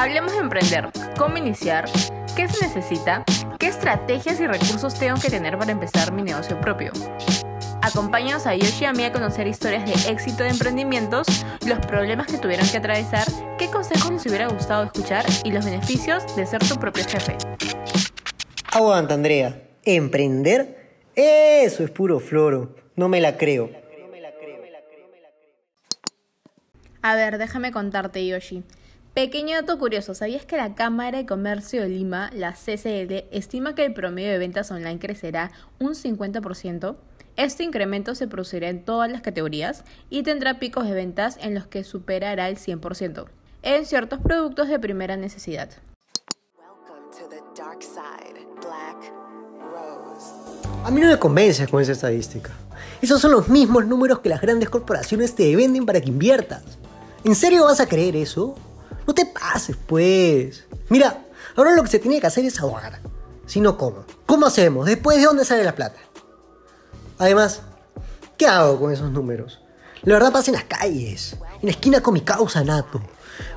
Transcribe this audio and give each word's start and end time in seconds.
Hablemos 0.00 0.32
de 0.32 0.38
emprender, 0.38 0.88
cómo 1.18 1.36
iniciar, 1.36 1.84
qué 2.34 2.48
se 2.48 2.66
necesita, 2.66 3.22
qué 3.58 3.66
estrategias 3.66 4.40
y 4.40 4.46
recursos 4.46 4.98
tengo 4.98 5.20
que 5.20 5.28
tener 5.28 5.58
para 5.58 5.72
empezar 5.72 6.10
mi 6.10 6.22
negocio 6.22 6.58
propio. 6.58 6.90
Acompáñanos 7.82 8.46
a 8.46 8.54
Yoshi 8.54 8.84
y 8.84 8.86
a 8.86 8.94
mí 8.94 9.04
a 9.04 9.12
conocer 9.12 9.46
historias 9.46 9.84
de 9.84 10.10
éxito 10.10 10.42
de 10.42 10.48
emprendimientos, 10.48 11.26
los 11.66 11.78
problemas 11.80 12.28
que 12.28 12.38
tuvieron 12.38 12.66
que 12.66 12.78
atravesar, 12.78 13.26
qué 13.58 13.66
consejos 13.66 14.10
les 14.10 14.24
hubiera 14.24 14.48
gustado 14.48 14.84
escuchar 14.84 15.26
y 15.44 15.52
los 15.52 15.66
beneficios 15.66 16.34
de 16.34 16.46
ser 16.46 16.66
tu 16.66 16.76
propio 16.76 17.04
jefe. 17.04 17.36
Aguanta, 18.72 19.12
Andrea. 19.12 19.60
¿Emprender? 19.84 20.94
Eso 21.14 21.84
es 21.84 21.90
puro 21.90 22.20
floro. 22.20 22.74
No 22.96 23.10
me 23.10 23.20
la 23.20 23.36
creo. 23.36 23.68
A 27.02 27.14
ver, 27.14 27.36
déjame 27.36 27.70
contarte, 27.70 28.26
Yoshi. 28.26 28.64
Pequeño 29.14 29.56
dato 29.56 29.76
curioso, 29.76 30.14
¿sabías 30.14 30.46
que 30.46 30.56
la 30.56 30.76
Cámara 30.76 31.18
de 31.18 31.26
Comercio 31.26 31.82
de 31.82 31.88
Lima, 31.88 32.30
la 32.32 32.52
CCL, 32.52 33.24
estima 33.32 33.74
que 33.74 33.84
el 33.84 33.92
promedio 33.92 34.30
de 34.30 34.38
ventas 34.38 34.70
online 34.70 35.00
crecerá 35.00 35.50
un 35.80 35.94
50%? 35.94 36.94
Este 37.36 37.64
incremento 37.64 38.14
se 38.14 38.28
producirá 38.28 38.68
en 38.68 38.84
todas 38.84 39.10
las 39.10 39.20
categorías 39.20 39.82
y 40.10 40.22
tendrá 40.22 40.60
picos 40.60 40.86
de 40.86 40.92
ventas 40.92 41.38
en 41.42 41.54
los 41.54 41.66
que 41.66 41.82
superará 41.82 42.48
el 42.48 42.56
100% 42.56 43.26
en 43.62 43.84
ciertos 43.84 44.20
productos 44.20 44.68
de 44.68 44.78
primera 44.78 45.16
necesidad. 45.16 45.70
A 50.84 50.90
mí 50.92 51.00
no 51.00 51.08
me 51.08 51.18
convences 51.18 51.68
con 51.68 51.82
esa 51.82 51.92
estadística. 51.92 52.52
Esos 53.02 53.20
son 53.20 53.32
los 53.32 53.48
mismos 53.48 53.86
números 53.86 54.20
que 54.20 54.28
las 54.28 54.40
grandes 54.40 54.70
corporaciones 54.70 55.34
te 55.34 55.56
venden 55.56 55.84
para 55.84 56.00
que 56.00 56.08
inviertas. 56.08 56.62
¿En 57.24 57.34
serio 57.34 57.64
vas 57.64 57.80
a 57.80 57.86
creer 57.86 58.14
eso? 58.14 58.54
No 59.10 59.14
te 59.14 59.26
pases, 59.26 59.76
pues. 59.88 60.66
Mira, 60.88 61.26
ahora 61.56 61.74
lo 61.74 61.82
que 61.82 61.88
se 61.88 61.98
tiene 61.98 62.20
que 62.20 62.28
hacer 62.28 62.44
es 62.44 62.60
ahogar. 62.60 63.00
Si 63.44 63.60
no, 63.60 63.76
¿cómo? 63.76 64.04
¿Cómo 64.24 64.46
hacemos? 64.46 64.86
¿Después 64.86 65.16
de 65.16 65.24
dónde 65.24 65.44
sale 65.44 65.64
la 65.64 65.74
plata? 65.74 65.98
Además, 67.18 67.60
¿qué 68.38 68.46
hago 68.46 68.78
con 68.78 68.92
esos 68.92 69.10
números? 69.10 69.58
La 70.02 70.14
verdad 70.14 70.30
pasa 70.30 70.52
en 70.52 70.58
las 70.58 70.62
calles, 70.66 71.36
en 71.60 71.64
la 71.64 71.70
esquina 71.72 72.00
con 72.00 72.14
mi 72.14 72.20
causa 72.20 72.62
Nato, 72.62 73.02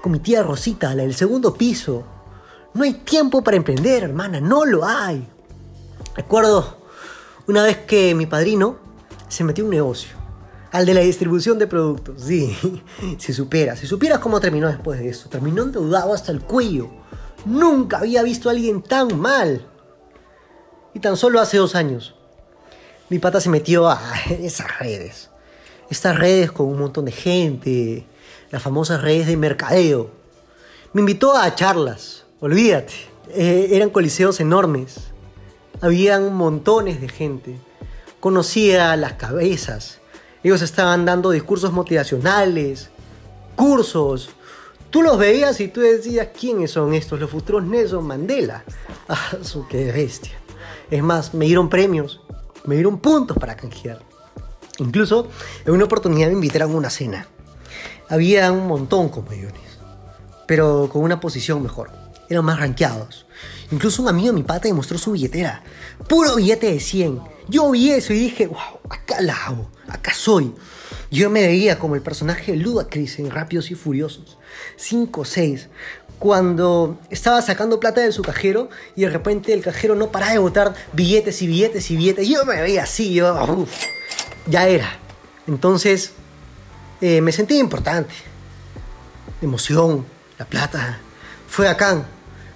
con 0.00 0.12
mi 0.12 0.20
tía 0.20 0.44
Rosita, 0.44 0.94
la 0.94 1.02
del 1.02 1.16
segundo 1.16 1.52
piso. 1.52 2.04
No 2.72 2.84
hay 2.84 2.92
tiempo 2.92 3.42
para 3.42 3.56
emprender, 3.56 4.04
hermana, 4.04 4.40
no 4.40 4.64
lo 4.64 4.84
hay. 4.86 5.28
Recuerdo 6.14 6.76
una 7.48 7.64
vez 7.64 7.78
que 7.78 8.14
mi 8.14 8.26
padrino 8.26 8.76
se 9.28 9.42
metió 9.42 9.64
en 9.64 9.70
un 9.70 9.74
negocio 9.74 10.19
al 10.72 10.86
de 10.86 10.94
la 10.94 11.00
distribución 11.00 11.58
de 11.58 11.66
productos, 11.66 12.22
sí. 12.22 12.56
Si 13.18 13.32
supieras, 13.32 13.78
si 13.78 13.86
supieras 13.86 14.20
cómo 14.20 14.40
terminó 14.40 14.68
después 14.68 15.00
de 15.00 15.08
eso. 15.08 15.28
Terminó 15.28 15.62
endeudado 15.62 16.12
hasta 16.14 16.32
el 16.32 16.40
cuello. 16.40 16.88
Nunca 17.44 17.98
había 17.98 18.22
visto 18.22 18.48
a 18.48 18.52
alguien 18.52 18.82
tan 18.82 19.18
mal. 19.18 19.66
Y 20.94 21.00
tan 21.00 21.16
solo 21.16 21.40
hace 21.40 21.56
dos 21.56 21.74
años, 21.74 22.14
mi 23.08 23.18
pata 23.18 23.40
se 23.40 23.48
metió 23.48 23.88
a 23.88 24.00
esas 24.30 24.78
redes. 24.78 25.30
Estas 25.88 26.16
redes 26.16 26.52
con 26.52 26.66
un 26.66 26.78
montón 26.78 27.04
de 27.04 27.12
gente. 27.12 28.06
Las 28.50 28.62
famosas 28.62 29.02
redes 29.02 29.26
de 29.26 29.36
mercadeo. 29.36 30.10
Me 30.92 31.00
invitó 31.00 31.36
a 31.36 31.52
charlas. 31.54 32.24
Olvídate. 32.40 32.94
Eh, 33.30 33.70
eran 33.72 33.90
coliseos 33.90 34.38
enormes. 34.40 34.98
Habían 35.80 36.32
montones 36.34 37.00
de 37.00 37.08
gente. 37.08 37.58
Conocía 38.20 38.96
las 38.96 39.14
cabezas 39.14 39.99
ellos 40.42 40.62
estaban 40.62 41.04
dando 41.04 41.30
discursos 41.30 41.72
motivacionales, 41.72 42.88
cursos. 43.56 44.30
Tú 44.88 45.02
los 45.02 45.18
veías 45.18 45.60
y 45.60 45.68
tú 45.68 45.80
decías, 45.80 46.28
¿quiénes 46.38 46.70
son 46.70 46.94
estos? 46.94 47.20
Los 47.20 47.30
futuros 47.30 47.62
Nelson 47.64 48.06
Mandela. 48.06 48.64
Ah, 49.12 49.36
qué 49.68 49.90
bestia. 49.90 50.38
Es 50.88 51.02
más, 51.02 51.34
me 51.34 51.46
dieron 51.46 51.68
premios, 51.68 52.20
me 52.64 52.76
dieron 52.76 53.00
puntos 53.00 53.36
para 53.36 53.56
canjear. 53.56 53.98
Incluso 54.78 55.28
en 55.66 55.74
una 55.74 55.86
oportunidad 55.86 56.28
me 56.28 56.34
invitaron 56.34 56.70
a 56.70 56.76
una 56.76 56.90
cena. 56.90 57.26
Había 58.08 58.52
un 58.52 58.68
montón 58.68 59.08
con 59.08 59.28
millones, 59.28 59.80
pero 60.46 60.88
con 60.92 61.02
una 61.02 61.18
posición 61.18 61.60
mejor. 61.60 61.90
Eran 62.28 62.44
más 62.44 62.60
rankeados. 62.60 63.26
Incluso 63.72 64.00
un 64.02 64.10
amigo 64.10 64.28
de 64.28 64.34
mi 64.34 64.44
pata 64.44 64.68
demostró 64.68 64.96
su 64.96 65.10
billetera. 65.10 65.64
Puro 66.08 66.36
billete 66.36 66.70
de 66.70 66.78
100. 66.78 67.20
Yo 67.48 67.68
vi 67.72 67.90
eso 67.90 68.12
y 68.12 68.20
dije, 68.20 68.46
wow, 68.46 68.78
acá 68.88 69.20
la 69.20 69.34
hago 69.34 69.72
acá 69.90 70.14
soy. 70.14 70.54
Yo 71.10 71.30
me 71.30 71.46
veía 71.46 71.78
como 71.78 71.94
el 71.94 72.02
personaje 72.02 72.56
Ludacris 72.56 73.18
en 73.18 73.30
Rápidos 73.30 73.70
y 73.70 73.74
Furiosos, 73.74 74.38
5 74.76 75.20
o 75.20 75.24
6, 75.24 75.68
cuando 76.18 76.98
estaba 77.08 77.40
sacando 77.42 77.80
plata 77.80 78.02
de 78.02 78.12
su 78.12 78.22
cajero 78.22 78.68
y 78.94 79.02
de 79.02 79.10
repente 79.10 79.52
el 79.52 79.62
cajero 79.62 79.94
no 79.94 80.12
paraba 80.12 80.32
de 80.32 80.38
botar 80.38 80.74
billetes 80.92 81.40
y 81.42 81.46
billetes 81.46 81.90
y 81.90 81.96
billetes. 81.96 82.28
Yo 82.28 82.44
me 82.44 82.60
veía 82.60 82.82
así, 82.82 83.14
yo, 83.14 83.66
ya 84.46 84.68
era. 84.68 84.98
Entonces 85.46 86.12
eh, 87.00 87.20
me 87.20 87.32
sentí 87.32 87.58
importante. 87.58 88.14
Emoción, 89.40 90.04
la 90.38 90.44
plata, 90.44 91.00
fue 91.48 91.68
acá. 91.68 92.04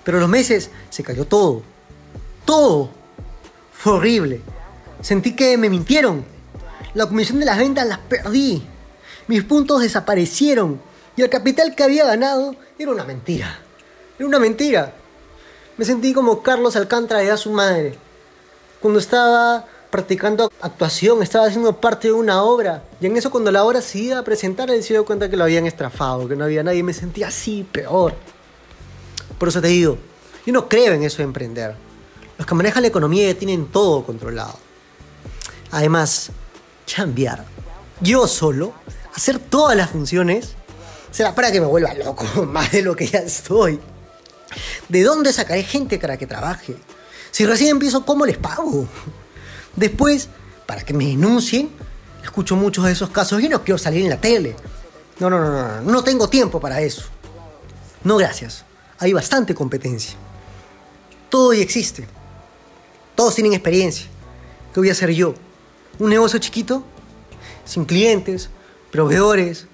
Pero 0.05 0.21
los 0.21 0.29
meses 0.29 0.71
se 0.91 1.03
cayó 1.03 1.25
todo. 1.25 1.63
Todo. 2.45 2.91
Fue 3.73 3.95
horrible. 3.95 4.43
Sentí 5.01 5.35
que 5.35 5.57
me 5.57 5.71
mintieron 5.71 6.34
la 6.95 7.07
comisión 7.07 7.41
de 7.41 7.47
las 7.47 7.59
ventas 7.59 7.87
las 7.87 7.99
perdí. 7.99 8.63
Mis 9.27 9.43
puntos 9.45 9.83
desaparecieron. 9.83 10.81
Y 11.17 11.23
el 11.23 11.31
capital 11.31 11.75
que 11.75 11.83
había 11.83 12.05
ganado 12.07 12.57
era 12.79 12.91
una 12.91 13.05
mentira. 13.05 13.59
Era 14.19 14.27
una 14.27 14.39
mentira. 14.39 14.95
Me 15.77 15.85
sentí 15.85 16.13
como 16.13 16.43
Carlos 16.43 16.77
Alcántara 16.77 17.21
de 17.21 17.31
a 17.31 17.37
su 17.37 17.51
madre. 17.51 17.97
Cuando 18.81 19.01
estaba 19.01 19.67
practicando 19.91 20.51
actuación, 20.61 21.23
estaba 21.23 21.47
haciendo 21.47 21.81
parte 21.81 22.09
de 22.09 22.15
una 22.15 22.43
obra. 22.43 22.83
Y 23.01 23.07
en 23.07 23.17
eso 23.17 23.31
cuando 23.31 23.51
la 23.51 23.65
obra 23.65 23.81
se 23.81 23.99
iba 23.99 24.19
a 24.19 24.25
presentar, 24.25 24.71
él 24.71 24.83
se 24.83 24.95
dio 24.95 25.05
cuenta 25.05 25.29
que 25.29 25.37
lo 25.37 25.45
habían 25.45 25.67
estrafado, 25.67 26.29
que 26.29 26.37
no 26.37 26.45
había 26.45 26.63
nadie. 26.63 26.83
Me 26.83 26.93
sentía 26.93 27.29
así, 27.29 27.67
peor. 27.71 28.15
Por 29.39 29.49
eso 29.49 29.61
te 29.61 29.69
digo, 29.69 29.99
yo 30.47 30.53
no 30.53 30.69
creo 30.69 30.93
en 30.95 31.03
eso 31.03 31.19
de 31.19 31.25
emprender. 31.25 31.75
Los 32.39 32.47
que 32.47 32.55
manejan 32.55 32.83
la 32.83 32.89
economía 32.89 33.37
tienen 33.39 33.67
todo 33.67 34.05
controlado. 34.05 34.59
Además, 35.71 36.31
cambiar 36.93 37.45
yo 38.01 38.27
solo, 38.27 38.73
hacer 39.15 39.39
todas 39.39 39.77
las 39.77 39.91
funciones, 39.91 40.55
será 41.11 41.35
para 41.35 41.51
que 41.51 41.61
me 41.61 41.67
vuelva 41.67 41.95
loco, 41.95 42.25
más 42.47 42.73
de 42.73 42.83
lo 42.83 42.95
que 42.97 43.07
ya 43.07 43.21
estoy. 43.21 43.81
¿De 44.89 45.03
dónde 45.03 45.33
sacaré 45.33 45.63
gente 45.63 45.99
para 45.99 46.17
que 46.17 46.27
trabaje? 46.27 46.77
Si 47.31 47.45
recién 47.47 47.71
empiezo, 47.71 48.05
¿cómo 48.05 48.27
les 48.27 48.39
pago? 48.39 48.87
Después, 49.77 50.29
para 50.67 50.83
que 50.83 50.95
me 50.95 51.07
denuncien, 51.07 51.71
escucho 52.23 52.57
muchos 52.57 52.85
de 52.85 52.93
esos 52.93 53.11
casos 53.11 53.43
y 53.43 53.49
no 53.49 53.63
quiero 53.65 53.79
salir 53.79 54.03
en 54.03 54.11
la 54.11 54.21
tele. 54.21 54.55
No, 55.19 55.31
no, 55.31 55.41
no, 55.41 55.53
no, 55.53 55.81
no 55.81 56.05
tengo 56.05 56.29
tiempo 56.29 56.61
para 56.61 56.81
eso. 56.81 57.05
No, 58.05 58.17
gracias. 58.17 58.65
Hay 58.99 59.13
bastante 59.13 59.55
competencia. 59.55 60.17
Todo 61.29 61.53
y 61.55 61.61
existe. 61.61 62.07
Todos 63.15 63.35
tienen 63.35 63.55
experiencia. 63.55 64.07
¿Qué 64.73 64.81
voy 64.81 64.89
a 64.89 64.93
hacer 64.93 65.11
yo? 65.11 65.35
Un 65.99 66.11
negocio 66.11 66.39
chiquito, 66.39 66.85
sin 67.65 67.85
clientes, 67.85 68.51
proveedores, 68.91 69.67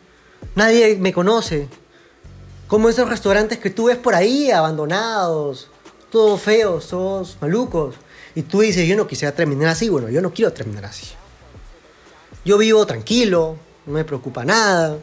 nadie 0.55 0.97
me 0.97 1.13
conoce. 1.13 1.69
Como 2.67 2.89
esos 2.89 3.09
restaurantes 3.09 3.59
que 3.59 3.71
tú 3.71 3.87
ves 3.87 3.97
por 3.97 4.15
ahí, 4.15 4.51
abandonados, 4.51 5.69
todos 6.11 6.41
feos, 6.41 6.89
todos 6.89 7.37
malucos. 7.41 7.97
Y 8.35 8.43
tú 8.43 8.61
dices, 8.61 8.87
yo 8.87 8.97
no 8.97 9.07
quisiera 9.07 9.35
terminar 9.35 9.69
así. 9.69 9.89
Bueno, 9.89 10.09
yo 10.09 10.21
no 10.21 10.33
quiero 10.33 10.53
terminar 10.53 10.85
así. 10.85 11.07
Yo 12.45 12.59
vivo 12.59 12.87
tranquilo, 12.87 13.57
no 13.87 13.93
me 13.93 14.05
preocupa 14.05 14.45
nada. 14.45 14.99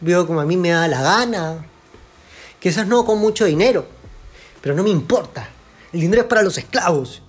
Vivo 0.00 0.26
como 0.26 0.40
a 0.40 0.44
mí 0.44 0.56
me 0.56 0.70
da 0.70 0.86
la 0.88 1.00
gana. 1.00 1.66
Quizás 2.60 2.86
no 2.86 3.04
con 3.04 3.18
mucho 3.18 3.44
dinero, 3.44 3.86
pero 4.60 4.74
no 4.74 4.82
me 4.82 4.90
importa. 4.90 5.48
El 5.92 6.00
dinero 6.00 6.22
es 6.22 6.28
para 6.28 6.42
los 6.42 6.58
esclavos. 6.58 7.22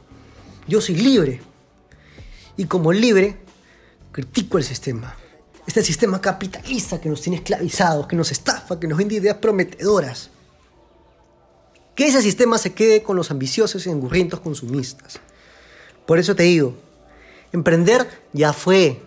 Yo 0.68 0.82
soy 0.82 0.96
libre. 0.96 1.42
Y 2.58 2.66
como 2.66 2.92
libre, 2.94 3.38
critico 4.12 4.58
el 4.58 4.64
sistema. 4.64 5.16
Este 5.66 5.82
sistema 5.82 6.20
capitalista 6.22 7.00
que 7.00 7.10
nos 7.10 7.22
tiene 7.22 7.38
esclavizados, 7.38 8.08
que 8.08 8.16
nos 8.16 8.32
estafa, 8.32 8.80
que 8.80 8.88
nos 8.88 8.98
vende 8.98 9.16
ideas 9.16 9.38
prometedoras. 9.38 10.30
Que 11.96 12.08
ese 12.08 12.22
sistema 12.22 12.58
se 12.58 12.74
quede 12.74 13.04
con 13.04 13.16
los 13.16 13.32
ambiciosos 13.32 13.86
y 13.86 13.90
engurrientos 13.90 14.40
consumistas. 14.40 15.20
Por 16.06 16.20
eso 16.20 16.36
te 16.36 16.44
digo, 16.44 16.76
emprender 17.52 18.08
ya 18.34 18.52
fue. 18.52 19.02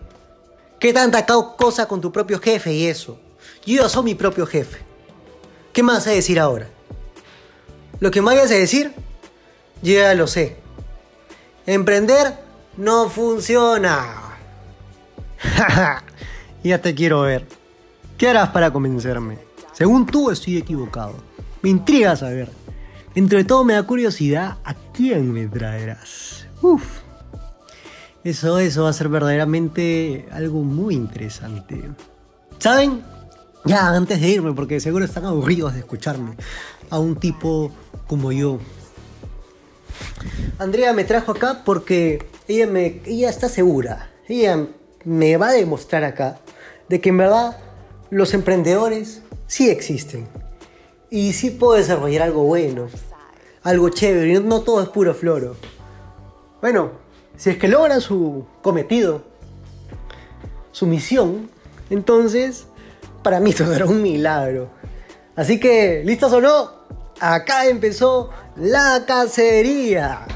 ¿Qué 0.78 0.92
tanta 0.92 1.26
cosa 1.26 1.87
con 1.87 2.00
tu 2.00 2.12
propio 2.12 2.38
jefe 2.40 2.72
y 2.72 2.87
eso? 2.87 3.19
Yo 3.64 3.82
ya 3.82 3.88
soy 3.88 4.04
mi 4.04 4.14
propio 4.14 4.46
jefe. 4.46 4.78
¿Qué 5.72 5.82
más 5.82 6.06
hay 6.06 6.12
a 6.12 6.16
decir 6.16 6.38
ahora? 6.40 6.69
Lo 8.00 8.10
que 8.10 8.20
me 8.20 8.26
vayas 8.26 8.50
a 8.50 8.54
decir, 8.54 8.94
ya 9.82 10.14
lo 10.14 10.26
sé. 10.26 10.56
Emprender 11.66 12.45
no 12.76 13.08
funciona. 13.08 14.37
ya 16.64 16.81
te 16.81 16.94
quiero 16.94 17.23
ver. 17.23 17.46
¿Qué 18.19 18.28
harás 18.28 18.50
para 18.50 18.73
convencerme? 18.73 19.38
Según 19.73 20.06
tú 20.06 20.31
estoy 20.31 20.56
equivocado. 20.56 21.14
Me 21.62 21.70
intriga 21.70 22.17
saber. 22.17 22.50
Dentro 23.14 23.38
de 23.38 23.44
todo 23.44 23.64
me 23.64 23.75
da 23.75 23.82
curiosidad 23.82 24.58
a 24.64 24.75
quién 24.93 25.32
me 25.32 25.46
traerás. 25.46 26.46
Uf. 26.62 27.00
Eso, 28.25 28.58
eso 28.58 28.84
va 28.84 28.90
a 28.90 28.93
ser 28.93 29.08
verdaderamente 29.08 30.28
algo 30.32 30.62
muy 30.62 30.94
interesante. 30.94 31.90
¿Saben? 32.58 33.02
Ya, 33.64 33.88
antes 33.88 34.20
de 34.20 34.28
irme, 34.28 34.52
porque 34.52 34.81
seguro 34.81 35.05
están 35.05 35.25
aburridos 35.25 35.75
de 35.75 35.81
escucharme. 35.81 36.37
A 36.90 36.99
un 36.99 37.17
tipo 37.17 37.70
como 38.06 38.32
yo. 38.32 38.58
Andrea 40.58 40.93
me 40.93 41.05
trajo 41.05 41.32
acá 41.32 41.62
porque 41.64 42.26
ella, 42.49 43.28
está 43.28 43.49
segura. 43.49 44.11
Ella 44.28 44.67
me 45.05 45.37
va 45.37 45.49
a 45.49 45.52
demostrar 45.52 46.05
acá 46.05 46.38
de 46.88 47.00
que 47.00 47.11
en 47.11 47.19
verdad 47.19 47.58
los 48.11 48.34
emprendedores 48.34 49.23
sí 49.46 49.69
existen. 49.69 50.26
Y 51.11 51.32
sí 51.32 51.50
puedo 51.50 51.75
desarrollar 51.75 52.23
algo 52.23 52.44
bueno, 52.44 52.88
algo 53.62 53.88
chévere, 53.88 54.40
no 54.40 54.62
todo 54.62 54.82
es 54.82 54.88
puro 54.88 55.14
floro. 55.14 55.56
Bueno, 56.61 56.93
si 57.37 57.50
es 57.50 57.58
que 57.58 57.69
logran 57.69 58.00
su 58.00 58.46
cometido, 58.62 59.23
su 60.73 60.87
misión, 60.87 61.50
entonces 61.90 62.67
para 63.23 63.40
mí 63.40 63.52
todo 63.55 63.75
era 63.75 63.87
un 63.87 64.02
milagro. 64.02 64.69
Así 65.34 65.61
que, 65.61 66.02
¿listos 66.05 66.32
o 66.32 66.40
no? 66.40 66.75
Acá 67.20 67.66
empezó 67.66 68.30
la 68.56 69.04
cacería. 69.06 70.26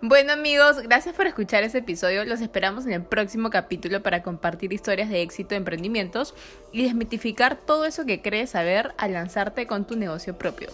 Bueno 0.00 0.32
amigos, 0.32 0.80
gracias 0.82 1.14
por 1.14 1.26
escuchar 1.26 1.62
este 1.62 1.78
episodio. 1.78 2.24
Los 2.24 2.40
esperamos 2.40 2.86
en 2.86 2.92
el 2.92 3.02
próximo 3.02 3.50
capítulo 3.50 4.02
para 4.02 4.22
compartir 4.22 4.72
historias 4.72 5.10
de 5.10 5.20
éxito, 5.20 5.54
emprendimientos 5.54 6.34
y 6.72 6.84
desmitificar 6.84 7.56
todo 7.56 7.84
eso 7.84 8.06
que 8.06 8.22
crees 8.22 8.50
saber 8.50 8.94
al 8.96 9.12
lanzarte 9.12 9.66
con 9.66 9.86
tu 9.86 9.96
negocio 9.96 10.38
propio. 10.38 10.68